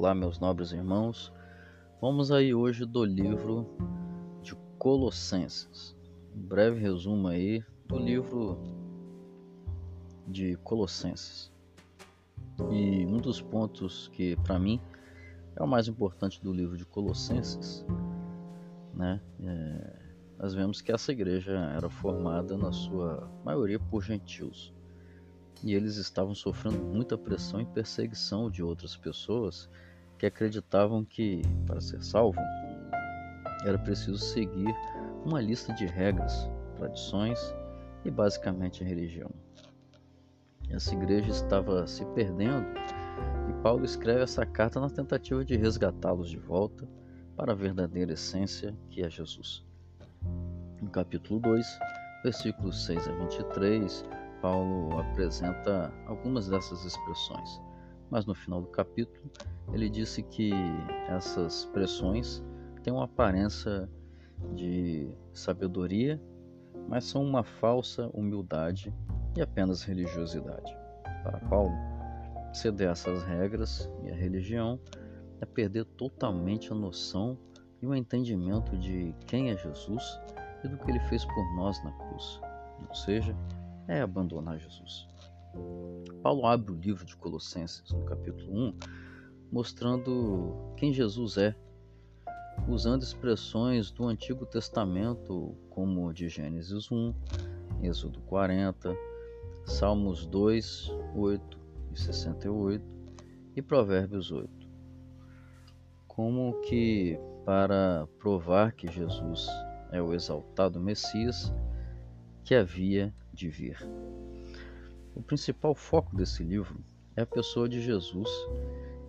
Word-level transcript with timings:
Olá, 0.00 0.14
meus 0.14 0.38
nobres 0.38 0.70
irmãos. 0.70 1.32
Vamos 2.00 2.30
aí 2.30 2.54
hoje 2.54 2.84
do 2.84 3.04
livro 3.04 3.66
de 4.44 4.54
Colossenses. 4.78 5.96
Um 6.32 6.40
breve 6.40 6.78
resumo 6.78 7.26
aí 7.26 7.64
do 7.88 7.98
livro 7.98 8.56
de 10.24 10.54
Colossenses. 10.58 11.50
E 12.70 13.04
um 13.06 13.16
dos 13.16 13.42
pontos 13.42 14.06
que 14.12 14.36
para 14.36 14.56
mim 14.56 14.80
é 15.56 15.64
o 15.64 15.66
mais 15.66 15.88
importante 15.88 16.40
do 16.40 16.52
livro 16.52 16.76
de 16.76 16.86
Colossenses, 16.86 17.84
né? 18.94 19.20
É, 19.42 19.96
nós 20.38 20.54
vemos 20.54 20.80
que 20.80 20.92
essa 20.92 21.10
igreja 21.10 21.50
era 21.76 21.90
formada 21.90 22.56
na 22.56 22.70
sua 22.70 23.28
maioria 23.44 23.80
por 23.80 24.00
gentios 24.04 24.72
e 25.62 25.74
eles 25.74 25.96
estavam 25.96 26.34
sofrendo 26.34 26.78
muita 26.78 27.18
pressão 27.18 27.60
e 27.60 27.66
perseguição 27.66 28.50
de 28.50 28.62
outras 28.62 28.96
pessoas 28.96 29.68
que 30.18 30.26
acreditavam 30.26 31.04
que, 31.04 31.42
para 31.66 31.80
ser 31.80 32.02
salvo, 32.02 32.40
era 33.64 33.78
preciso 33.78 34.18
seguir 34.18 34.74
uma 35.24 35.40
lista 35.40 35.72
de 35.74 35.86
regras, 35.86 36.48
tradições 36.76 37.38
e 38.04 38.10
basicamente 38.10 38.82
a 38.82 38.86
religião. 38.86 39.30
Essa 40.70 40.94
igreja 40.94 41.30
estava 41.30 41.86
se 41.86 42.04
perdendo 42.06 42.66
e 43.48 43.62
Paulo 43.62 43.84
escreve 43.84 44.22
essa 44.22 44.44
carta 44.44 44.80
na 44.80 44.90
tentativa 44.90 45.44
de 45.44 45.56
resgatá-los 45.56 46.30
de 46.30 46.38
volta 46.38 46.86
para 47.36 47.52
a 47.52 47.54
verdadeira 47.54 48.12
essência 48.12 48.76
que 48.90 49.02
é 49.02 49.08
Jesus. 49.08 49.64
No 50.80 50.90
capítulo 50.90 51.40
2, 51.40 51.66
versículos 52.22 52.84
6 52.84 53.08
a 53.08 53.12
23, 53.12 54.04
Paulo 54.40 54.98
apresenta 54.98 55.92
algumas 56.06 56.48
dessas 56.48 56.84
expressões, 56.84 57.60
mas 58.10 58.26
no 58.26 58.34
final 58.34 58.60
do 58.60 58.68
capítulo 58.68 59.30
ele 59.72 59.88
disse 59.88 60.22
que 60.22 60.50
essas 61.08 61.60
expressões 61.60 62.42
têm 62.82 62.92
uma 62.92 63.04
aparência 63.04 63.88
de 64.54 65.10
sabedoria, 65.32 66.20
mas 66.88 67.04
são 67.04 67.22
uma 67.22 67.42
falsa 67.42 68.08
humildade 68.14 68.94
e 69.36 69.42
apenas 69.42 69.82
religiosidade. 69.82 70.76
Para 71.22 71.38
Paulo, 71.48 71.74
ceder 72.52 72.90
essas 72.90 73.22
regras 73.24 73.90
e 74.04 74.10
a 74.10 74.14
religião 74.14 74.80
é 75.40 75.46
perder 75.46 75.84
totalmente 75.84 76.72
a 76.72 76.74
noção 76.74 77.38
e 77.80 77.86
o 77.86 77.94
entendimento 77.94 78.76
de 78.76 79.14
quem 79.26 79.50
é 79.50 79.56
Jesus 79.56 80.02
e 80.64 80.68
do 80.68 80.76
que 80.78 80.90
ele 80.90 81.00
fez 81.00 81.24
por 81.24 81.56
nós 81.56 81.82
na 81.84 81.92
cruz, 81.92 82.40
ou 82.88 82.94
seja, 82.94 83.36
é 83.88 84.02
abandonar 84.02 84.58
Jesus. 84.58 85.08
Paulo 86.22 86.46
abre 86.46 86.72
o 86.72 86.76
livro 86.76 87.04
de 87.04 87.16
Colossenses, 87.16 87.90
no 87.90 88.04
capítulo 88.04 88.52
1, 88.52 88.74
mostrando 89.50 90.54
quem 90.76 90.92
Jesus 90.92 91.38
é, 91.38 91.56
usando 92.68 93.02
expressões 93.02 93.90
do 93.90 94.04
Antigo 94.06 94.44
Testamento, 94.44 95.56
como 95.70 96.12
de 96.12 96.28
Gênesis 96.28 96.92
1, 96.92 97.14
Êxodo 97.82 98.20
40, 98.20 98.94
Salmos 99.64 100.26
2, 100.26 100.92
8 101.14 101.58
e 101.92 101.98
68 101.98 102.84
e 103.56 103.62
Provérbios 103.62 104.30
8. 104.30 104.50
Como 106.06 106.60
que 106.60 107.18
para 107.44 108.06
provar 108.18 108.72
que 108.72 108.86
Jesus 108.88 109.48
é 109.90 110.02
o 110.02 110.12
exaltado 110.12 110.78
Messias 110.78 111.52
que 112.48 112.54
havia 112.54 113.12
de 113.30 113.50
vir. 113.50 113.76
O 115.14 115.20
principal 115.20 115.74
foco 115.74 116.16
desse 116.16 116.42
livro 116.42 116.82
é 117.14 117.20
a 117.20 117.26
pessoa 117.26 117.68
de 117.68 117.78
Jesus 117.78 118.26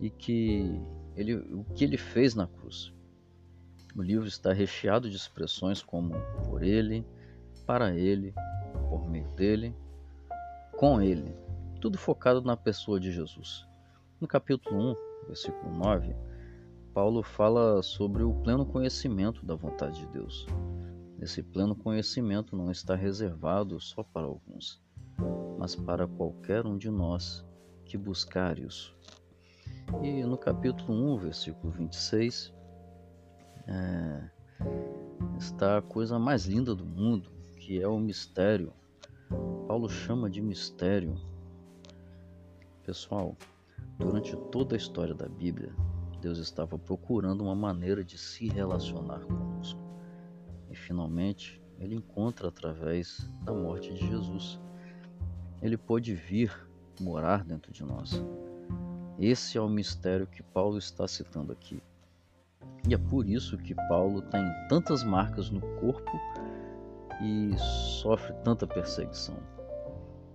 e 0.00 0.10
que 0.10 0.82
ele, 1.14 1.36
o 1.36 1.64
que 1.76 1.84
ele 1.84 1.96
fez 1.96 2.34
na 2.34 2.48
cruz. 2.48 2.92
O 3.94 4.02
livro 4.02 4.26
está 4.26 4.52
recheado 4.52 5.08
de 5.08 5.14
expressões 5.14 5.80
como 5.80 6.16
por 6.44 6.64
ele, 6.64 7.06
para 7.64 7.94
ele, 7.94 8.34
por 8.88 9.08
meio 9.08 9.28
dele, 9.36 9.72
com 10.76 11.00
ele, 11.00 11.32
tudo 11.80 11.96
focado 11.96 12.42
na 12.42 12.56
pessoa 12.56 12.98
de 12.98 13.12
Jesus. 13.12 13.64
No 14.20 14.26
capítulo 14.26 14.90
1, 14.90 14.96
versículo 15.28 15.72
9, 15.72 16.16
Paulo 16.92 17.22
fala 17.22 17.80
sobre 17.80 18.24
o 18.24 18.34
pleno 18.42 18.66
conhecimento 18.66 19.46
da 19.46 19.54
vontade 19.54 20.00
de 20.00 20.06
Deus. 20.08 20.48
Esse 21.20 21.42
pleno 21.42 21.76
conhecimento 21.76 22.56
não 22.56 22.70
está 22.70 22.94
reservado 22.94 23.78
só 23.78 24.02
para 24.02 24.26
alguns, 24.26 24.82
mas 25.58 25.76
para 25.76 26.08
qualquer 26.08 26.64
um 26.64 26.78
de 26.78 26.90
nós 26.90 27.44
que 27.84 27.98
buscar 27.98 28.58
isso. 28.58 28.96
E 30.02 30.22
no 30.22 30.38
capítulo 30.38 31.14
1, 31.14 31.18
versículo 31.18 31.70
26, 31.72 32.54
é, 33.66 34.30
está 35.38 35.76
a 35.76 35.82
coisa 35.82 36.18
mais 36.18 36.46
linda 36.46 36.74
do 36.74 36.86
mundo, 36.86 37.30
que 37.58 37.78
é 37.78 37.86
o 37.86 37.98
mistério. 37.98 38.72
Paulo 39.68 39.90
chama 39.90 40.30
de 40.30 40.40
mistério. 40.40 41.20
Pessoal, 42.82 43.36
durante 43.98 44.34
toda 44.50 44.74
a 44.74 44.78
história 44.78 45.14
da 45.14 45.28
Bíblia, 45.28 45.74
Deus 46.22 46.38
estava 46.38 46.78
procurando 46.78 47.42
uma 47.42 47.54
maneira 47.54 48.02
de 48.02 48.16
se 48.16 48.48
relacionar 48.48 49.20
conosco. 49.20 49.49
Finalmente 50.90 51.62
ele 51.78 51.94
encontra 51.94 52.48
através 52.48 53.30
da 53.44 53.52
morte 53.52 53.94
de 53.94 54.08
Jesus. 54.08 54.58
Ele 55.62 55.76
pôde 55.76 56.16
vir 56.16 56.52
morar 57.00 57.44
dentro 57.44 57.70
de 57.70 57.84
nós. 57.84 58.20
Esse 59.16 59.56
é 59.56 59.60
o 59.60 59.68
mistério 59.68 60.26
que 60.26 60.42
Paulo 60.42 60.78
está 60.78 61.06
citando 61.06 61.52
aqui. 61.52 61.80
E 62.88 62.92
é 62.92 62.98
por 62.98 63.24
isso 63.24 63.56
que 63.56 63.72
Paulo 63.88 64.20
tem 64.20 64.42
tantas 64.68 65.04
marcas 65.04 65.48
no 65.48 65.60
corpo 65.60 66.10
e 67.22 67.56
sofre 68.00 68.34
tanta 68.42 68.66
perseguição. 68.66 69.38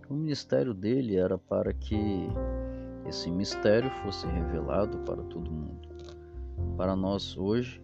O 0.09 0.13
ministério 0.13 0.73
dele 0.73 1.17
era 1.17 1.37
para 1.37 1.73
que 1.73 2.29
esse 3.05 3.29
mistério 3.29 3.91
fosse 4.03 4.25
revelado 4.25 4.99
para 4.99 5.21
todo 5.23 5.51
mundo. 5.51 5.89
Para 6.77 6.95
nós 6.95 7.37
hoje, 7.37 7.83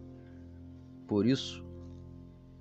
por 1.06 1.26
isso, 1.26 1.62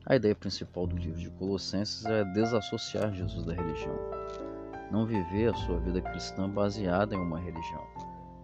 a 0.05 0.15
ideia 0.15 0.35
principal 0.35 0.87
do 0.87 0.97
livro 0.97 1.19
de 1.19 1.29
Colossenses 1.31 2.05
é 2.05 2.23
desassociar 2.33 3.13
Jesus 3.13 3.45
da 3.45 3.53
religião. 3.53 3.95
Não 4.91 5.05
viver 5.05 5.49
a 5.49 5.53
sua 5.53 5.79
vida 5.79 6.01
cristã 6.01 6.49
baseada 6.49 7.15
em 7.15 7.19
uma 7.19 7.39
religião, 7.39 7.85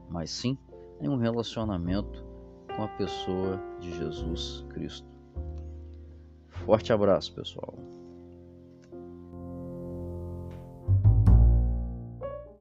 mas 0.09 0.29
sim 0.29 0.57
em 1.01 1.09
um 1.09 1.17
relacionamento 1.17 2.23
com 2.75 2.83
a 2.83 2.87
pessoa 2.89 3.61
de 3.79 3.91
Jesus 3.95 4.65
Cristo. 4.69 5.07
Forte 6.65 6.93
abraço, 6.93 7.33
pessoal. 7.33 7.73